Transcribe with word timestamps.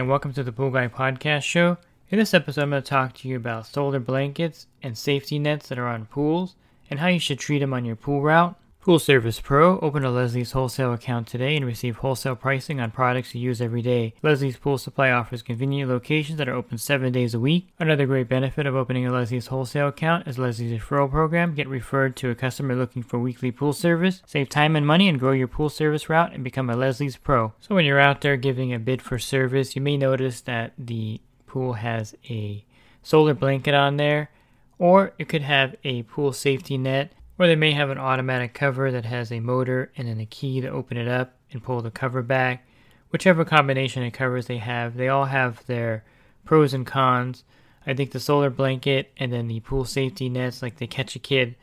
And 0.00 0.08
welcome 0.08 0.32
to 0.32 0.42
the 0.42 0.50
Pool 0.50 0.70
Guy 0.70 0.88
Podcast 0.88 1.42
Show. 1.42 1.76
In 2.08 2.18
this 2.18 2.32
episode, 2.32 2.62
I'm 2.62 2.70
going 2.70 2.82
to 2.82 2.88
talk 2.88 3.12
to 3.16 3.28
you 3.28 3.36
about 3.36 3.66
solar 3.66 4.00
blankets 4.00 4.66
and 4.82 4.96
safety 4.96 5.38
nets 5.38 5.68
that 5.68 5.78
are 5.78 5.88
on 5.88 6.06
pools 6.06 6.54
and 6.88 7.00
how 7.00 7.08
you 7.08 7.20
should 7.20 7.38
treat 7.38 7.58
them 7.58 7.74
on 7.74 7.84
your 7.84 7.96
pool 7.96 8.22
route. 8.22 8.58
Pool 8.80 8.98
Service 8.98 9.42
Pro. 9.42 9.78
Open 9.80 10.06
a 10.06 10.10
Leslie's 10.10 10.52
wholesale 10.52 10.94
account 10.94 11.26
today 11.26 11.54
and 11.54 11.66
receive 11.66 11.98
wholesale 11.98 12.34
pricing 12.34 12.80
on 12.80 12.90
products 12.90 13.34
you 13.34 13.40
use 13.42 13.60
every 13.60 13.82
day. 13.82 14.14
Leslie's 14.22 14.56
Pool 14.56 14.78
Supply 14.78 15.10
offers 15.10 15.42
convenient 15.42 15.90
locations 15.90 16.38
that 16.38 16.48
are 16.48 16.54
open 16.54 16.78
seven 16.78 17.12
days 17.12 17.34
a 17.34 17.38
week. 17.38 17.68
Another 17.78 18.06
great 18.06 18.26
benefit 18.26 18.64
of 18.64 18.74
opening 18.74 19.06
a 19.06 19.12
Leslie's 19.12 19.48
wholesale 19.48 19.88
account 19.88 20.26
is 20.26 20.38
Leslie's 20.38 20.80
referral 20.80 21.10
program. 21.10 21.54
Get 21.54 21.68
referred 21.68 22.16
to 22.16 22.30
a 22.30 22.34
customer 22.34 22.74
looking 22.74 23.02
for 23.02 23.18
weekly 23.18 23.50
pool 23.50 23.74
service. 23.74 24.22
Save 24.24 24.48
time 24.48 24.74
and 24.74 24.86
money 24.86 25.10
and 25.10 25.20
grow 25.20 25.32
your 25.32 25.46
pool 25.46 25.68
service 25.68 26.08
route 26.08 26.32
and 26.32 26.42
become 26.42 26.70
a 26.70 26.74
Leslie's 26.74 27.18
Pro. 27.18 27.52
So 27.60 27.74
when 27.74 27.84
you're 27.84 28.00
out 28.00 28.22
there 28.22 28.38
giving 28.38 28.72
a 28.72 28.78
bid 28.78 29.02
for 29.02 29.18
service, 29.18 29.76
you 29.76 29.82
may 29.82 29.98
notice 29.98 30.40
that 30.40 30.72
the 30.78 31.20
pool 31.46 31.74
has 31.74 32.14
a 32.30 32.64
solar 33.02 33.34
blanket 33.34 33.74
on 33.74 33.98
there, 33.98 34.30
or 34.78 35.12
it 35.18 35.28
could 35.28 35.42
have 35.42 35.76
a 35.84 36.02
pool 36.04 36.32
safety 36.32 36.78
net 36.78 37.12
or 37.40 37.46
they 37.46 37.56
may 37.56 37.72
have 37.72 37.88
an 37.88 37.96
automatic 37.96 38.52
cover 38.52 38.92
that 38.92 39.06
has 39.06 39.32
a 39.32 39.40
motor 39.40 39.90
and 39.96 40.06
then 40.06 40.20
a 40.20 40.26
key 40.26 40.60
to 40.60 40.68
open 40.68 40.98
it 40.98 41.08
up 41.08 41.32
and 41.50 41.64
pull 41.64 41.80
the 41.80 41.90
cover 41.90 42.20
back. 42.20 42.66
Whichever 43.08 43.46
combination 43.46 44.04
of 44.04 44.12
covers 44.12 44.46
they 44.46 44.58
have, 44.58 44.94
they 44.94 45.08
all 45.08 45.24
have 45.24 45.64
their 45.64 46.04
pros 46.44 46.74
and 46.74 46.86
cons. 46.86 47.42
I 47.86 47.94
think 47.94 48.10
the 48.10 48.20
solar 48.20 48.50
blanket 48.50 49.10
and 49.16 49.32
then 49.32 49.48
the 49.48 49.60
pool 49.60 49.86
safety 49.86 50.28
nets, 50.28 50.60
like 50.60 50.76
the 50.76 50.86
Katchakid 50.86 51.54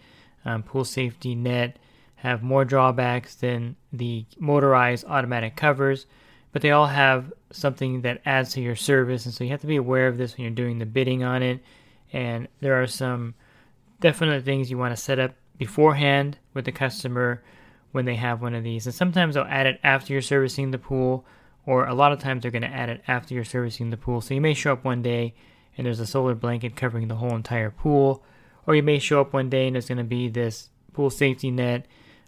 um, 0.45 0.63
pool 0.63 0.83
safety 0.83 1.35
net, 1.35 1.77
have 2.15 2.41
more 2.41 2.65
drawbacks 2.65 3.35
than 3.35 3.75
the 3.93 4.25
motorized 4.39 5.05
automatic 5.05 5.55
covers, 5.55 6.07
but 6.53 6.63
they 6.63 6.71
all 6.71 6.87
have 6.87 7.31
something 7.51 8.01
that 8.01 8.19
adds 8.25 8.53
to 8.53 8.61
your 8.61 8.75
service, 8.75 9.25
and 9.25 9.33
so 9.33 9.43
you 9.43 9.51
have 9.51 9.61
to 9.61 9.67
be 9.67 9.75
aware 9.75 10.07
of 10.07 10.17
this 10.17 10.35
when 10.35 10.41
you're 10.41 10.51
doing 10.55 10.79
the 10.79 10.87
bidding 10.87 11.23
on 11.23 11.43
it. 11.43 11.59
And 12.11 12.47
there 12.61 12.81
are 12.81 12.87
some 12.87 13.35
definite 13.99 14.43
things 14.43 14.71
you 14.71 14.77
want 14.79 14.95
to 14.95 15.01
set 15.01 15.19
up 15.19 15.35
beforehand 15.57 16.37
with 16.53 16.65
the 16.65 16.71
customer 16.71 17.43
when 17.91 18.05
they 18.05 18.15
have 18.15 18.41
one 18.41 18.53
of 18.53 18.63
these. 18.63 18.85
And 18.85 18.93
sometimes 18.93 19.35
they'll 19.35 19.43
add 19.45 19.65
it 19.65 19.79
after 19.83 20.13
you're 20.13 20.21
servicing 20.21 20.71
the 20.71 20.77
pool, 20.77 21.25
or 21.65 21.85
a 21.85 21.93
lot 21.93 22.11
of 22.11 22.19
times 22.19 22.41
they're 22.41 22.51
going 22.51 22.61
to 22.61 22.67
add 22.67 22.89
it 22.89 23.01
after 23.07 23.33
you're 23.33 23.43
servicing 23.43 23.89
the 23.89 23.97
pool. 23.97 24.21
So 24.21 24.33
you 24.33 24.41
may 24.41 24.53
show 24.53 24.73
up 24.73 24.83
one 24.83 25.01
day 25.01 25.33
and 25.77 25.85
there's 25.85 25.99
a 25.99 26.05
solar 26.05 26.35
blanket 26.35 26.75
covering 26.75 27.07
the 27.07 27.15
whole 27.15 27.35
entire 27.35 27.69
pool, 27.71 28.23
or 28.65 28.75
you 28.75 28.83
may 28.83 28.99
show 28.99 29.21
up 29.21 29.33
one 29.33 29.49
day 29.49 29.67
and 29.67 29.75
there's 29.75 29.87
going 29.87 29.97
to 29.97 30.03
be 30.03 30.29
this 30.29 30.69
pool 30.93 31.09
safety 31.09 31.51
net. 31.51 31.85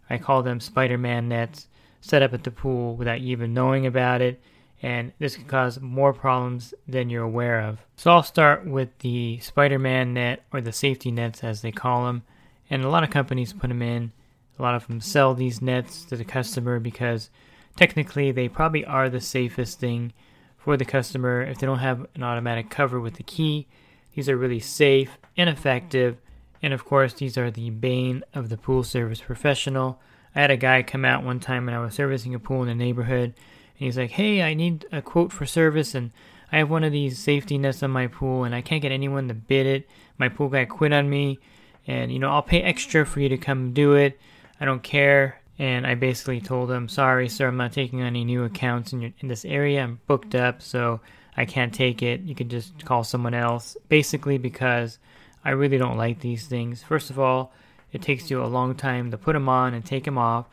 I 0.10 0.18
call 0.18 0.44
them 0.44 0.60
Spider 0.60 0.98
Man 0.98 1.30
nets 1.30 1.68
set 2.02 2.22
up 2.22 2.34
at 2.34 2.44
the 2.44 2.52
pool 2.52 2.96
without 2.96 3.22
you 3.22 3.32
even 3.32 3.54
knowing 3.54 3.86
about 3.86 4.22
it. 4.22 4.42
And 4.82 5.12
this 5.20 5.36
can 5.36 5.46
cause 5.46 5.82
more 5.82 6.14
problems 6.14 6.74
than 6.88 7.10
you're 7.10 7.24
aware 7.24 7.60
of. 7.60 7.80
So 7.98 8.12
I'll 8.12 8.24
start 8.24 8.66
with 8.66 8.98
the 9.00 9.38
Spider 9.40 9.78
Man 9.78 10.14
net 10.14 10.44
or 10.54 10.62
the 10.62 10.72
safety 10.72 11.12
nets 11.12 11.44
as 11.44 11.62
they 11.62 11.72
call 11.72 12.06
them 12.06 12.24
and 12.70 12.84
a 12.84 12.90
lot 12.90 13.04
of 13.04 13.10
companies 13.10 13.54
put 13.54 13.68
them 13.68 13.82
in. 13.82 14.12
A 14.58 14.62
lot 14.62 14.76
of 14.76 14.88
them 14.88 15.02
sell 15.02 15.34
these 15.34 15.62
nets 15.62 16.04
to 16.06 16.16
the 16.16 16.26
customer 16.26 16.80
because 16.80 17.30
technically 17.76 18.32
they 18.32 18.50
probably 18.50 18.84
are 18.86 19.10
the 19.10 19.22
safest 19.22 19.80
thing 19.80 20.14
for 20.58 20.76
the 20.76 20.86
customer 20.86 21.42
if 21.42 21.60
they 21.60 21.66
don't 21.66 21.80
have 21.80 22.06
an 22.16 22.24
automatic 22.24 22.70
cover 22.70 23.00
with 23.00 23.16
the 23.16 23.24
key. 23.24 23.68
These 24.14 24.28
are 24.28 24.38
really 24.38 24.60
safe 24.60 25.18
and 25.38 25.50
effective. 25.50 26.18
And 26.62 26.74
of 26.74 26.84
course, 26.84 27.14
these 27.14 27.38
are 27.38 27.50
the 27.50 27.70
bane 27.70 28.24
of 28.34 28.50
the 28.50 28.58
pool 28.58 28.84
service 28.84 29.22
professional. 29.22 30.02
I 30.36 30.42
had 30.42 30.52
a 30.52 30.58
guy 30.58 30.84
come 30.84 31.06
out 31.06 31.24
one 31.24 31.40
time 31.40 31.66
when 31.66 31.76
I 31.76 31.80
was 31.80 31.94
servicing 31.94 32.36
a 32.36 32.40
pool 32.40 32.62
in 32.62 32.68
the 32.68 32.76
neighborhood, 32.76 33.34
and 33.34 33.86
he's 33.86 33.98
like, 33.98 34.12
Hey, 34.12 34.44
I 34.44 34.54
need 34.54 34.86
a 34.92 35.02
quote 35.02 35.32
for 35.32 35.46
service, 35.46 35.96
and 35.96 36.12
I 36.52 36.58
have 36.58 36.70
one 36.70 36.84
of 36.84 36.92
these 36.92 37.18
safety 37.18 37.58
nets 37.58 37.82
on 37.82 37.92
my 37.92 38.08
pool, 38.08 38.44
and 38.44 38.54
I 38.54 38.62
can't 38.62 38.82
get 38.82 38.92
anyone 38.92 39.28
to 39.30 39.34
bid 39.34 39.66
it. 39.66 39.90
My 40.18 40.28
pool 40.28 40.50
guy 40.50 40.66
quit 40.66 40.92
on 40.92 41.10
me 41.10 41.40
and 41.90 42.12
you 42.12 42.20
know 42.20 42.30
I'll 42.30 42.44
pay 42.44 42.62
extra 42.62 43.04
for 43.04 43.20
you 43.20 43.30
to 43.30 43.38
come 43.38 43.74
do 43.74 43.94
it. 43.94 44.20
I 44.62 44.66
don't 44.66 44.84
care. 44.84 45.42
And 45.58 45.86
I 45.86 45.96
basically 45.96 46.40
told 46.40 46.72
him, 46.72 46.88
sorry, 46.88 47.28
sir, 47.28 47.48
I'm 47.48 47.58
not 47.58 47.74
taking 47.74 48.02
any 48.02 48.24
new 48.24 48.46
accounts 48.46 48.94
in, 48.94 49.02
your, 49.02 49.12
in 49.20 49.28
this 49.28 49.44
area. 49.44 49.84
I'm 49.84 50.00
booked 50.08 50.34
up, 50.34 50.62
so 50.62 51.02
I 51.36 51.44
can't 51.44 51.74
take 51.74 52.02
it. 52.02 52.22
You 52.22 52.34
can 52.34 52.48
just 52.48 52.86
call 52.86 53.04
someone 53.04 53.34
else. 53.34 53.76
Basically, 53.90 54.38
because 54.38 55.00
I 55.44 55.50
really 55.50 55.78
don't 55.78 55.98
like 55.98 56.22
these 56.22 56.46
things. 56.46 56.82
First 56.84 57.10
of 57.10 57.20
all, 57.20 57.52
it 57.92 58.02
takes 58.02 58.30
you 58.30 58.42
a 58.42 58.46
long 58.46 58.76
time 58.76 59.12
to 59.12 59.18
put 59.18 59.34
them 59.34 59.50
on 59.50 59.74
and 59.74 59.84
take 59.84 60.06
them 60.06 60.18
off. 60.18 60.46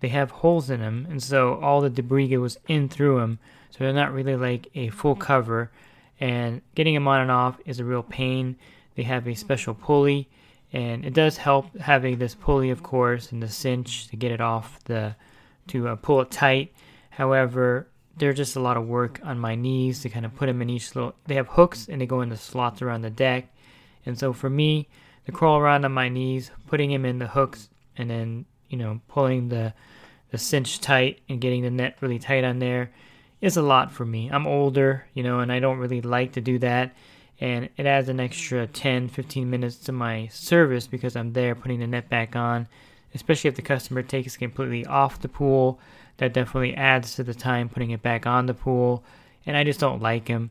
They 0.00 0.08
have 0.08 0.30
holes 0.30 0.68
in 0.68 0.80
them, 0.80 1.06
and 1.08 1.22
so 1.22 1.54
all 1.60 1.80
the 1.80 1.88
debris 1.88 2.28
goes 2.28 2.58
in 2.66 2.88
through 2.88 3.20
them. 3.20 3.38
So 3.70 3.78
they're 3.78 3.92
not 3.92 4.12
really 4.12 4.36
like 4.36 4.68
a 4.74 4.88
full 4.88 5.14
cover. 5.14 5.70
And 6.18 6.60
getting 6.74 6.94
them 6.94 7.08
on 7.08 7.20
and 7.20 7.30
off 7.30 7.58
is 7.64 7.78
a 7.78 7.84
real 7.84 8.02
pain. 8.02 8.56
They 8.96 9.04
have 9.04 9.26
a 9.28 9.34
special 9.34 9.72
pulley 9.72 10.28
and 10.72 11.04
it 11.04 11.14
does 11.14 11.36
help 11.36 11.76
having 11.78 12.18
this 12.18 12.34
pulley 12.34 12.70
of 12.70 12.82
course 12.82 13.32
and 13.32 13.42
the 13.42 13.48
cinch 13.48 14.08
to 14.08 14.16
get 14.16 14.32
it 14.32 14.40
off 14.40 14.82
the 14.84 15.14
to 15.66 15.88
uh, 15.88 15.96
pull 15.96 16.20
it 16.20 16.30
tight. 16.30 16.72
However 17.10 17.88
there's 18.16 18.36
just 18.36 18.56
a 18.56 18.60
lot 18.60 18.76
of 18.76 18.86
work 18.86 19.20
on 19.24 19.38
my 19.38 19.54
knees 19.54 20.00
to 20.02 20.08
kind 20.08 20.26
of 20.26 20.34
put 20.34 20.46
them 20.46 20.60
in 20.60 20.70
each 20.70 20.94
little 20.94 21.14
they 21.26 21.34
have 21.34 21.48
hooks 21.48 21.88
and 21.88 22.00
they 22.00 22.06
go 22.06 22.20
in 22.20 22.28
the 22.28 22.36
slots 22.36 22.82
around 22.82 23.02
the 23.02 23.10
deck. 23.10 23.48
And 24.06 24.18
so 24.18 24.32
for 24.32 24.50
me 24.50 24.88
to 25.26 25.32
crawl 25.32 25.58
around 25.58 25.84
on 25.84 25.92
my 25.92 26.08
knees 26.08 26.50
putting 26.66 26.90
them 26.90 27.04
in 27.04 27.18
the 27.18 27.28
hooks 27.28 27.68
and 27.96 28.08
then 28.08 28.46
you 28.68 28.78
know 28.78 29.00
pulling 29.08 29.48
the 29.48 29.74
the 30.30 30.38
cinch 30.38 30.80
tight 30.80 31.20
and 31.28 31.40
getting 31.40 31.62
the 31.62 31.70
net 31.70 31.96
really 32.00 32.18
tight 32.18 32.44
on 32.44 32.60
there 32.60 32.92
is 33.40 33.56
a 33.56 33.62
lot 33.62 33.90
for 33.90 34.04
me. 34.04 34.30
I'm 34.30 34.46
older 34.46 35.06
you 35.14 35.22
know 35.22 35.40
and 35.40 35.50
i 35.50 35.58
don't 35.58 35.78
really 35.78 36.00
like 36.00 36.32
to 36.32 36.40
do 36.40 36.58
that 36.60 36.94
and 37.40 37.68
it 37.76 37.86
adds 37.86 38.08
an 38.08 38.20
extra 38.20 38.66
10 38.66 39.08
15 39.08 39.48
minutes 39.48 39.76
to 39.76 39.92
my 39.92 40.28
service 40.28 40.86
because 40.86 41.16
I'm 41.16 41.32
there 41.32 41.54
putting 41.54 41.80
the 41.80 41.86
net 41.86 42.08
back 42.08 42.36
on 42.36 42.68
especially 43.14 43.48
if 43.48 43.56
the 43.56 43.62
customer 43.62 44.02
takes 44.02 44.36
it 44.36 44.38
completely 44.38 44.86
off 44.86 45.20
the 45.20 45.28
pool. 45.28 45.80
That 46.18 46.32
definitely 46.32 46.76
adds 46.76 47.16
to 47.16 47.24
the 47.24 47.34
time 47.34 47.68
putting 47.68 47.90
it 47.90 48.02
back 48.02 48.26
on 48.26 48.46
the 48.46 48.54
pool 48.54 49.02
and 49.46 49.56
I 49.56 49.64
just 49.64 49.80
don't 49.80 50.02
like 50.02 50.26
them 50.26 50.50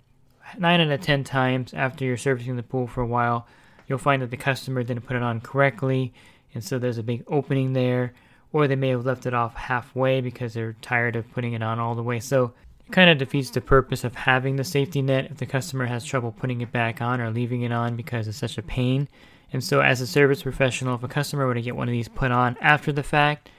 9 0.58 0.82
out 0.82 0.92
of 0.92 1.02
10 1.02 1.24
times 1.24 1.74
after 1.74 2.04
you're 2.04 2.18
servicing 2.18 2.56
the 2.56 2.64
pool 2.64 2.88
for 2.88 3.02
a 3.02 3.08
while 3.08 3.48
you'll 3.88 4.00
find 4.00 4.22
that 4.22 4.32
the 4.32 4.38
customer 4.38 4.84
didn't 4.84 5.06
put 5.06 5.16
it 5.16 5.22
on 5.22 5.42
correctly 5.42 6.12
and 6.54 6.64
so 6.64 6.80
there's 6.80 6.98
a 6.98 7.04
big 7.04 7.24
opening 7.28 7.74
there 7.74 8.14
or 8.52 8.68
they 8.68 8.76
may 8.76 8.90
have 8.90 9.06
left 9.06 9.26
it 9.26 9.34
off 9.34 9.56
halfway 9.56 10.22
because 10.22 10.54
they're 10.54 10.76
tired 10.82 11.16
of 11.16 11.32
putting 11.34 11.54
it 11.54 11.62
on 11.62 11.80
all 11.80 11.96
the 11.96 12.04
way. 12.04 12.20
So 12.20 12.54
kind 12.92 13.10
of 13.10 13.18
defeats 13.18 13.50
the 13.50 13.62
purpose 13.62 14.04
of 14.04 14.16
having 14.16 14.56
the 14.56 14.64
safety 14.64 15.02
net 15.02 15.32
if 15.32 15.38
the 15.38 15.46
customer 15.46 15.86
has 15.86 16.04
trouble 16.04 16.32
putting 16.32 16.62
it 16.62 16.72
back 16.72 17.02
on 17.02 17.22
or 17.22 17.30
leaving 17.30 17.62
it 17.62 17.72
on 17.72 17.96
because 17.96 18.28
it's 18.28 18.38
such 18.38 18.58
a 18.58 18.64
pain. 18.64 19.08
And 19.52 19.64
so, 19.64 19.82
as 19.82 20.02
a 20.02 20.08
service 20.08 20.44
professional, 20.44 20.96
if 20.96 21.04
a 21.04 21.08
customer 21.08 21.46
were 21.46 21.54
to 21.54 21.62
get 21.62 21.76
one 21.76 21.88
of 21.88 21.92
these 21.92 22.08
put 22.08 22.32
on 22.32 22.58
after 22.62 22.92
the 22.92 23.04
fact, 23.04 23.50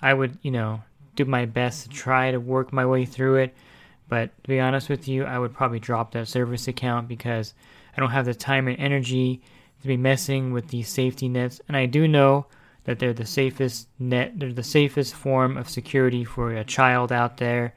I 0.00 0.14
would, 0.14 0.38
you 0.42 0.50
know, 0.50 0.82
do 1.16 1.24
my 1.24 1.44
best 1.44 1.82
to 1.84 1.88
try 1.88 2.30
to 2.30 2.38
work 2.38 2.72
my 2.72 2.86
way 2.86 3.04
through 3.04 3.36
it. 3.36 3.54
But 4.08 4.30
to 4.44 4.48
be 4.48 4.60
honest 4.60 4.88
with 4.88 5.06
you, 5.06 5.24
I 5.24 5.38
would 5.38 5.54
probably 5.54 5.80
drop 5.80 6.12
that 6.12 6.28
service 6.28 6.68
account 6.68 7.08
because 7.08 7.54
I 7.96 8.00
don't 8.00 8.10
have 8.10 8.26
the 8.26 8.34
time 8.34 8.68
and 8.68 8.78
energy 8.78 9.40
to 9.82 9.88
be 9.88 9.96
messing 9.96 10.52
with 10.52 10.68
these 10.68 10.88
safety 10.88 11.28
nets. 11.28 11.60
And 11.68 11.76
I 11.76 11.86
do 11.86 12.08
know 12.08 12.46
that 12.84 12.98
they're 12.98 13.12
the 13.12 13.26
safest 13.26 13.88
net, 13.98 14.32
they're 14.36 14.52
the 14.52 14.62
safest 14.62 15.14
form 15.14 15.56
of 15.56 15.68
security 15.68 16.24
for 16.24 16.52
a 16.52 16.64
child 16.64 17.12
out 17.12 17.36
there 17.36 17.74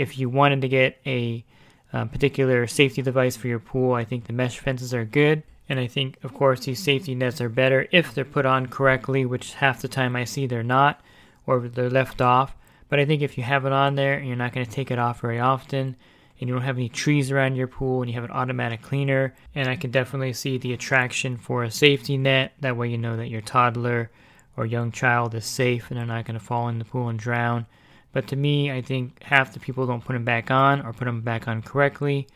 if 0.00 0.18
you 0.18 0.30
wanted 0.30 0.62
to 0.62 0.68
get 0.68 0.98
a 1.04 1.44
um, 1.92 2.08
particular 2.08 2.66
safety 2.66 3.02
device 3.02 3.36
for 3.36 3.48
your 3.48 3.58
pool, 3.58 3.92
I 3.92 4.04
think 4.04 4.24
the 4.24 4.32
mesh 4.32 4.58
fences 4.58 4.94
are 4.94 5.04
good. 5.04 5.42
And 5.68 5.78
I 5.78 5.86
think, 5.86 6.16
of 6.24 6.32
course, 6.32 6.64
these 6.64 6.82
safety 6.82 7.14
nets 7.14 7.40
are 7.40 7.50
better 7.50 7.86
if 7.92 8.14
they're 8.14 8.24
put 8.24 8.46
on 8.46 8.66
correctly, 8.66 9.26
which 9.26 9.54
half 9.54 9.82
the 9.82 9.88
time 9.88 10.16
I 10.16 10.24
see 10.24 10.46
they're 10.46 10.62
not, 10.62 11.00
or 11.46 11.60
they're 11.60 11.90
left 11.90 12.22
off. 12.22 12.56
But 12.88 12.98
I 12.98 13.04
think 13.04 13.20
if 13.20 13.36
you 13.36 13.44
have 13.44 13.66
it 13.66 13.72
on 13.72 13.94
there 13.94 14.14
and 14.14 14.26
you're 14.26 14.36
not 14.36 14.52
going 14.52 14.66
to 14.66 14.72
take 14.72 14.90
it 14.90 14.98
off 14.98 15.20
very 15.20 15.38
often, 15.38 15.96
and 16.40 16.48
you 16.48 16.54
don't 16.54 16.64
have 16.64 16.78
any 16.78 16.88
trees 16.88 17.30
around 17.30 17.56
your 17.56 17.68
pool, 17.68 18.00
and 18.00 18.10
you 18.10 18.14
have 18.14 18.24
an 18.24 18.34
automatic 18.34 18.80
cleaner, 18.80 19.34
and 19.54 19.68
I 19.68 19.76
can 19.76 19.90
definitely 19.90 20.32
see 20.32 20.56
the 20.56 20.72
attraction 20.72 21.36
for 21.36 21.62
a 21.62 21.70
safety 21.70 22.16
net. 22.16 22.54
That 22.60 22.76
way, 22.76 22.88
you 22.88 22.98
know 22.98 23.18
that 23.18 23.28
your 23.28 23.42
toddler 23.42 24.10
or 24.56 24.64
young 24.64 24.90
child 24.92 25.34
is 25.34 25.44
safe 25.44 25.90
and 25.90 25.98
they're 25.98 26.06
not 26.06 26.24
going 26.24 26.38
to 26.38 26.44
fall 26.44 26.68
in 26.68 26.78
the 26.78 26.84
pool 26.84 27.08
and 27.08 27.18
drown. 27.18 27.66
But 28.12 28.26
to 28.28 28.36
me, 28.36 28.70
I 28.70 28.82
think 28.82 29.22
half 29.22 29.52
the 29.52 29.60
people 29.60 29.86
don't 29.86 30.04
put 30.04 30.14
them 30.14 30.24
back 30.24 30.50
on 30.50 30.84
or 30.84 30.92
put 30.92 31.04
them 31.04 31.20
back 31.20 31.46
on 31.46 31.62
correctly. 31.62 32.26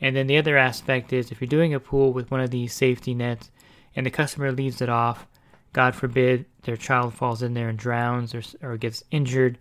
And 0.00 0.14
then 0.14 0.26
the 0.26 0.36
other 0.36 0.58
aspect 0.58 1.12
is 1.12 1.30
if 1.30 1.40
you're 1.40 1.48
doing 1.48 1.72
a 1.72 1.80
pool 1.80 2.12
with 2.12 2.30
one 2.30 2.40
of 2.40 2.50
these 2.50 2.74
safety 2.74 3.14
nets 3.14 3.50
and 3.94 4.04
the 4.04 4.10
customer 4.10 4.52
leaves 4.52 4.82
it 4.82 4.88
off, 4.88 5.26
God 5.72 5.94
forbid 5.94 6.44
their 6.62 6.76
child 6.76 7.14
falls 7.14 7.42
in 7.42 7.54
there 7.54 7.68
and 7.68 7.78
drowns 7.78 8.34
or, 8.34 8.42
or 8.62 8.76
gets 8.76 9.04
injured, 9.10 9.58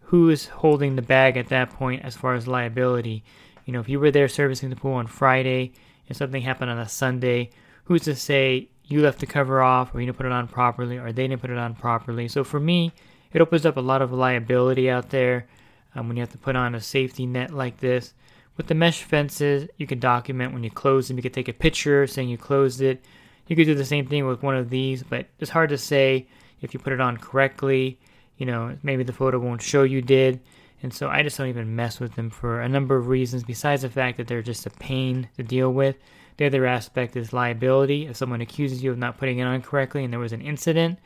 who 0.00 0.28
is 0.28 0.46
holding 0.46 0.96
the 0.96 1.02
bag 1.02 1.36
at 1.36 1.48
that 1.48 1.70
point 1.70 2.04
as 2.04 2.16
far 2.16 2.34
as 2.34 2.46
liability? 2.46 3.24
You 3.64 3.72
know, 3.72 3.80
if 3.80 3.88
you 3.88 3.98
were 3.98 4.10
there 4.10 4.28
servicing 4.28 4.70
the 4.70 4.76
pool 4.76 4.94
on 4.94 5.06
Friday 5.06 5.72
and 6.08 6.16
something 6.16 6.42
happened 6.42 6.70
on 6.70 6.78
a 6.78 6.88
Sunday, 6.88 7.50
who's 7.84 8.02
to 8.02 8.14
say 8.14 8.68
you 8.84 9.00
left 9.00 9.18
the 9.20 9.26
cover 9.26 9.62
off 9.62 9.94
or 9.94 10.00
you 10.00 10.06
didn't 10.06 10.18
put 10.18 10.26
it 10.26 10.32
on 10.32 10.46
properly 10.46 10.98
or 10.98 11.10
they 11.10 11.26
didn't 11.26 11.40
put 11.40 11.50
it 11.50 11.58
on 11.58 11.74
properly? 11.74 12.28
So 12.28 12.44
for 12.44 12.60
me, 12.60 12.92
it 13.36 13.42
opens 13.42 13.66
up 13.66 13.76
a 13.76 13.80
lot 13.80 14.00
of 14.00 14.14
liability 14.14 14.88
out 14.88 15.10
there 15.10 15.46
um, 15.94 16.08
when 16.08 16.16
you 16.16 16.22
have 16.22 16.32
to 16.32 16.38
put 16.38 16.56
on 16.56 16.74
a 16.74 16.80
safety 16.80 17.26
net 17.26 17.52
like 17.52 17.76
this. 17.76 18.14
With 18.56 18.66
the 18.66 18.74
mesh 18.74 19.02
fences, 19.02 19.68
you 19.76 19.86
can 19.86 19.98
document 19.98 20.54
when 20.54 20.64
you 20.64 20.70
close 20.70 21.08
them. 21.08 21.18
You 21.18 21.22
can 21.22 21.32
take 21.32 21.48
a 21.48 21.52
picture 21.52 22.06
saying 22.06 22.30
you 22.30 22.38
closed 22.38 22.80
it. 22.80 23.04
You 23.46 23.54
could 23.54 23.66
do 23.66 23.74
the 23.74 23.84
same 23.84 24.06
thing 24.06 24.26
with 24.26 24.42
one 24.42 24.56
of 24.56 24.70
these, 24.70 25.02
but 25.02 25.26
it's 25.38 25.50
hard 25.50 25.68
to 25.68 25.76
say 25.76 26.26
if 26.62 26.72
you 26.72 26.80
put 26.80 26.94
it 26.94 27.00
on 27.00 27.18
correctly. 27.18 28.00
You 28.38 28.46
know, 28.46 28.74
maybe 28.82 29.04
the 29.04 29.12
photo 29.12 29.38
won't 29.38 29.60
show 29.60 29.82
you 29.82 30.00
did. 30.00 30.40
And 30.82 30.94
so 30.94 31.08
I 31.10 31.22
just 31.22 31.36
don't 31.36 31.48
even 31.48 31.76
mess 31.76 32.00
with 32.00 32.14
them 32.14 32.30
for 32.30 32.62
a 32.62 32.68
number 32.70 32.96
of 32.96 33.08
reasons, 33.08 33.44
besides 33.44 33.82
the 33.82 33.90
fact 33.90 34.16
that 34.16 34.28
they're 34.28 34.40
just 34.40 34.64
a 34.64 34.70
pain 34.70 35.28
to 35.36 35.42
deal 35.42 35.70
with. 35.70 35.96
The 36.38 36.46
other 36.46 36.64
aspect 36.64 37.16
is 37.16 37.34
liability. 37.34 38.06
If 38.06 38.16
someone 38.16 38.40
accuses 38.40 38.82
you 38.82 38.92
of 38.92 38.98
not 38.98 39.18
putting 39.18 39.40
it 39.40 39.44
on 39.44 39.60
correctly 39.60 40.04
and 40.04 40.12
there 40.12 40.20
was 40.20 40.32
an 40.32 40.40
incident, 40.40 40.98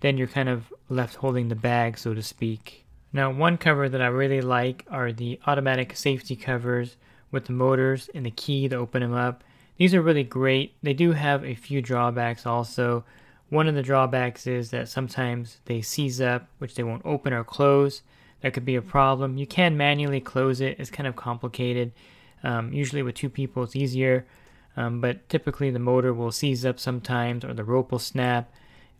then 0.00 0.18
you're 0.18 0.26
kind 0.26 0.48
of 0.48 0.72
left 0.88 1.16
holding 1.16 1.48
the 1.48 1.54
bag, 1.54 1.98
so 1.98 2.14
to 2.14 2.22
speak. 2.22 2.84
Now, 3.12 3.30
one 3.30 3.58
cover 3.58 3.88
that 3.88 4.02
I 4.02 4.08
really 4.08 4.40
like 4.40 4.84
are 4.90 5.12
the 5.12 5.38
automatic 5.46 5.96
safety 5.96 6.34
covers 6.36 6.96
with 7.30 7.46
the 7.46 7.52
motors 7.52 8.10
and 8.14 8.26
the 8.26 8.30
key 8.30 8.68
to 8.68 8.76
open 8.76 9.02
them 9.02 9.14
up. 9.14 9.44
These 9.76 9.94
are 9.94 10.02
really 10.02 10.24
great. 10.24 10.74
They 10.82 10.94
do 10.94 11.12
have 11.12 11.44
a 11.44 11.54
few 11.54 11.80
drawbacks 11.80 12.46
also. 12.46 13.04
One 13.50 13.68
of 13.68 13.74
the 13.74 13.82
drawbacks 13.82 14.46
is 14.46 14.70
that 14.70 14.88
sometimes 14.88 15.58
they 15.66 15.80
seize 15.80 16.20
up, 16.20 16.48
which 16.58 16.74
they 16.74 16.82
won't 16.82 17.04
open 17.04 17.32
or 17.32 17.44
close. 17.44 18.02
That 18.40 18.52
could 18.52 18.64
be 18.64 18.76
a 18.76 18.82
problem. 18.82 19.38
You 19.38 19.46
can 19.46 19.76
manually 19.76 20.20
close 20.20 20.60
it, 20.60 20.78
it's 20.78 20.90
kind 20.90 21.06
of 21.06 21.16
complicated. 21.16 21.92
Um, 22.42 22.72
usually, 22.72 23.02
with 23.02 23.14
two 23.14 23.30
people, 23.30 23.62
it's 23.62 23.74
easier, 23.74 24.26
um, 24.76 25.00
but 25.00 25.28
typically 25.28 25.70
the 25.70 25.78
motor 25.78 26.12
will 26.12 26.32
seize 26.32 26.66
up 26.66 26.78
sometimes, 26.78 27.44
or 27.44 27.54
the 27.54 27.64
rope 27.64 27.90
will 27.90 27.98
snap, 27.98 28.52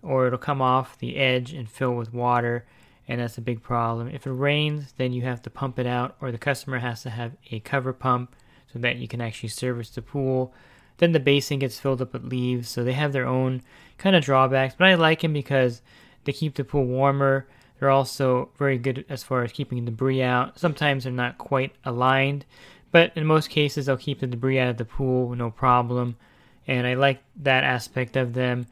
or 0.04 0.26
it'll 0.26 0.38
come 0.38 0.62
off 0.62 0.98
the 0.98 1.16
edge 1.16 1.52
and 1.52 1.68
fill 1.68 1.94
with 1.94 2.12
water, 2.12 2.64
and 3.08 3.20
that's 3.20 3.38
a 3.38 3.42
big 3.42 3.62
problem. 3.62 4.08
If 4.08 4.26
it 4.26 4.32
rains, 4.32 4.92
then 4.96 5.12
you 5.12 5.22
have 5.22 5.42
to 5.42 5.50
pump 5.50 5.78
it 5.78 5.86
out, 5.86 6.16
or 6.20 6.30
the 6.30 6.38
customer 6.38 6.78
has 6.78 7.02
to 7.02 7.10
have 7.10 7.32
a 7.50 7.60
cover 7.60 7.92
pump 7.92 8.36
so 8.72 8.78
that 8.78 8.96
you 8.96 9.08
can 9.08 9.20
actually 9.20 9.48
service 9.48 9.90
the 9.90 10.02
pool. 10.02 10.52
Then 10.98 11.12
the 11.12 11.20
basin 11.20 11.58
gets 11.58 11.78
filled 11.78 12.02
up 12.02 12.12
with 12.12 12.24
leaves, 12.24 12.68
so 12.68 12.84
they 12.84 12.92
have 12.92 13.12
their 13.12 13.26
own 13.26 13.62
kind 13.98 14.14
of 14.14 14.24
drawbacks. 14.24 14.74
But 14.76 14.88
I 14.88 14.94
like 14.94 15.22
them 15.22 15.32
because 15.32 15.82
they 16.24 16.32
keep 16.32 16.54
the 16.54 16.64
pool 16.64 16.84
warmer. 16.84 17.46
They're 17.78 17.90
also 17.90 18.50
very 18.56 18.78
good 18.78 19.04
as 19.08 19.24
far 19.24 19.42
as 19.42 19.52
keeping 19.52 19.84
debris 19.84 20.22
out. 20.22 20.58
Sometimes 20.58 21.04
they're 21.04 21.12
not 21.12 21.38
quite 21.38 21.72
aligned, 21.84 22.44
but 22.92 23.12
in 23.16 23.26
most 23.26 23.50
cases 23.50 23.86
they'll 23.86 23.96
keep 23.96 24.20
the 24.20 24.26
debris 24.26 24.58
out 24.58 24.68
of 24.68 24.76
the 24.76 24.84
pool 24.84 25.34
no 25.34 25.50
problem. 25.50 26.16
And 26.66 26.86
I 26.86 26.94
like 26.94 27.22
that 27.42 27.64
aspect 27.64 28.16
of 28.16 28.32
them. 28.32 28.66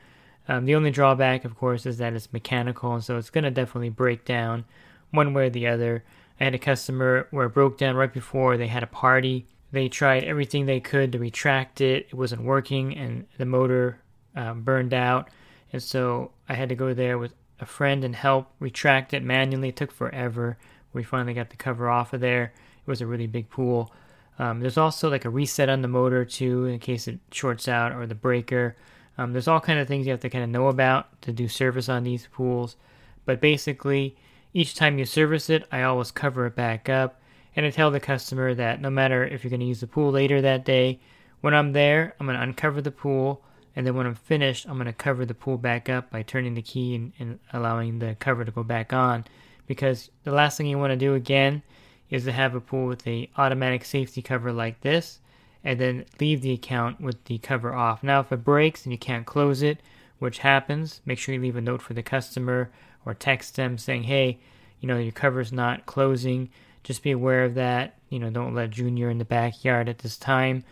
Um, 0.52 0.66
the 0.66 0.74
only 0.74 0.90
drawback, 0.90 1.46
of 1.46 1.56
course, 1.56 1.86
is 1.86 1.96
that 1.96 2.12
it's 2.12 2.30
mechanical, 2.30 3.00
so 3.00 3.16
it's 3.16 3.30
going 3.30 3.44
to 3.44 3.50
definitely 3.50 3.88
break 3.88 4.26
down 4.26 4.66
one 5.10 5.32
way 5.32 5.46
or 5.46 5.50
the 5.50 5.66
other. 5.66 6.04
I 6.38 6.44
had 6.44 6.54
a 6.54 6.58
customer 6.58 7.26
where 7.30 7.46
it 7.46 7.54
broke 7.54 7.78
down 7.78 7.96
right 7.96 8.12
before 8.12 8.58
they 8.58 8.66
had 8.66 8.82
a 8.82 8.86
party. 8.86 9.46
They 9.70 9.88
tried 9.88 10.24
everything 10.24 10.66
they 10.66 10.78
could 10.78 11.10
to 11.12 11.18
retract 11.18 11.80
it. 11.80 12.08
It 12.10 12.14
wasn't 12.14 12.42
working, 12.42 12.94
and 12.94 13.24
the 13.38 13.46
motor 13.46 14.02
um, 14.36 14.60
burned 14.60 14.92
out. 14.92 15.30
And 15.72 15.82
so 15.82 16.32
I 16.50 16.52
had 16.52 16.68
to 16.68 16.74
go 16.74 16.92
there 16.92 17.16
with 17.16 17.32
a 17.58 17.64
friend 17.64 18.04
and 18.04 18.14
help 18.14 18.52
retract 18.58 19.14
it 19.14 19.22
manually. 19.22 19.70
It 19.70 19.76
took 19.76 19.90
forever. 19.90 20.58
We 20.92 21.02
finally 21.02 21.32
got 21.32 21.48
the 21.48 21.56
cover 21.56 21.88
off 21.88 22.12
of 22.12 22.20
there. 22.20 22.52
It 22.86 22.90
was 22.90 23.00
a 23.00 23.06
really 23.06 23.26
big 23.26 23.48
pool. 23.48 23.90
Um, 24.38 24.60
there's 24.60 24.76
also 24.76 25.08
like 25.08 25.24
a 25.24 25.30
reset 25.30 25.70
on 25.70 25.80
the 25.80 25.88
motor 25.88 26.26
too, 26.26 26.66
in 26.66 26.78
case 26.78 27.08
it 27.08 27.20
shorts 27.30 27.68
out 27.68 27.92
or 27.92 28.06
the 28.06 28.14
breaker. 28.14 28.76
Um, 29.18 29.32
there's 29.32 29.48
all 29.48 29.60
kind 29.60 29.78
of 29.78 29.88
things 29.88 30.06
you 30.06 30.12
have 30.12 30.20
to 30.20 30.30
kind 30.30 30.44
of 30.44 30.50
know 30.50 30.68
about 30.68 31.20
to 31.22 31.32
do 31.32 31.48
service 31.48 31.88
on 31.88 32.04
these 32.04 32.28
pools. 32.32 32.76
But 33.24 33.40
basically, 33.40 34.16
each 34.54 34.74
time 34.74 34.98
you 34.98 35.04
service 35.04 35.50
it, 35.50 35.66
I 35.70 35.82
always 35.82 36.10
cover 36.10 36.46
it 36.46 36.56
back 36.56 36.88
up. 36.88 37.20
And 37.54 37.66
I 37.66 37.70
tell 37.70 37.90
the 37.90 38.00
customer 38.00 38.54
that 38.54 38.80
no 38.80 38.90
matter 38.90 39.24
if 39.24 39.44
you're 39.44 39.50
going 39.50 39.60
to 39.60 39.66
use 39.66 39.80
the 39.80 39.86
pool 39.86 40.10
later 40.10 40.40
that 40.40 40.64
day, 40.64 41.00
when 41.42 41.54
I'm 41.54 41.72
there, 41.72 42.14
I'm 42.18 42.26
going 42.26 42.38
to 42.38 42.42
uncover 42.42 42.80
the 42.80 42.90
pool. 42.90 43.42
And 43.76 43.86
then 43.86 43.94
when 43.94 44.06
I'm 44.06 44.14
finished, 44.14 44.66
I'm 44.66 44.74
going 44.74 44.86
to 44.86 44.92
cover 44.92 45.26
the 45.26 45.34
pool 45.34 45.58
back 45.58 45.88
up 45.88 46.10
by 46.10 46.22
turning 46.22 46.54
the 46.54 46.62
key 46.62 46.94
and, 46.94 47.12
and 47.18 47.38
allowing 47.52 47.98
the 47.98 48.16
cover 48.18 48.44
to 48.44 48.50
go 48.50 48.62
back 48.62 48.92
on. 48.92 49.24
Because 49.66 50.10
the 50.24 50.32
last 50.32 50.56
thing 50.56 50.66
you 50.66 50.78
want 50.78 50.92
to 50.92 50.96
do 50.96 51.14
again 51.14 51.62
is 52.10 52.24
to 52.24 52.32
have 52.32 52.54
a 52.54 52.60
pool 52.60 52.86
with 52.86 53.06
a 53.06 53.30
automatic 53.36 53.84
safety 53.84 54.22
cover 54.22 54.52
like 54.52 54.80
this 54.80 55.18
and 55.64 55.78
then 55.78 56.04
leave 56.20 56.42
the 56.42 56.52
account 56.52 57.00
with 57.00 57.24
the 57.24 57.38
cover 57.38 57.72
off. 57.72 58.02
Now, 58.02 58.20
if 58.20 58.32
it 58.32 58.44
breaks 58.44 58.84
and 58.84 58.92
you 58.92 58.98
can't 58.98 59.26
close 59.26 59.62
it, 59.62 59.78
which 60.18 60.38
happens, 60.38 61.00
make 61.04 61.18
sure 61.18 61.34
you 61.34 61.40
leave 61.40 61.56
a 61.56 61.60
note 61.60 61.82
for 61.82 61.94
the 61.94 62.02
customer 62.02 62.70
or 63.04 63.14
text 63.14 63.56
them 63.56 63.78
saying, 63.78 64.04
hey, 64.04 64.38
you 64.80 64.88
know, 64.88 64.98
your 64.98 65.12
cover's 65.12 65.52
not 65.52 65.86
closing. 65.86 66.48
Just 66.84 67.02
be 67.02 67.12
aware 67.12 67.44
of 67.44 67.54
that. 67.54 67.94
You 68.08 68.18
know, 68.18 68.30
don't 68.30 68.54
let 68.54 68.70
Junior 68.70 69.10
in 69.10 69.18
the 69.18 69.24
backyard 69.24 69.88
at 69.88 69.98
this 69.98 70.16
time 70.16 70.64